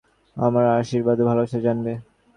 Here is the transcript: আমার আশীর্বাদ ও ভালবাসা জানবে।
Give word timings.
আমার 0.37 0.65
আশীর্বাদ 0.79 1.17
ও 1.21 1.27
ভালবাসা 1.29 1.59
জানবে। 1.65 1.93